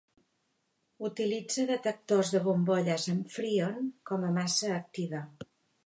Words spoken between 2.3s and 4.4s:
de bombolles amb Freon com a